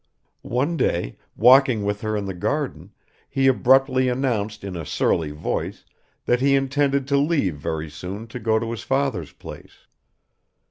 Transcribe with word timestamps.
One 0.41 0.77
day, 0.77 1.17
walking 1.35 1.83
with 1.83 2.01
her 2.01 2.17
in 2.17 2.25
the 2.25 2.33
garden, 2.33 2.91
he 3.29 3.45
abruptly 3.45 4.09
announced 4.09 4.63
in 4.63 4.75
a 4.75 4.83
surly 4.83 5.29
voice 5.29 5.85
that 6.25 6.41
he 6.41 6.55
intended 6.55 7.07
to 7.09 7.17
leave 7.17 7.57
very 7.57 7.87
soon 7.87 8.25
to 8.29 8.39
go 8.39 8.57
to 8.57 8.71
his 8.71 8.81
father's 8.81 9.31
place 9.33 9.85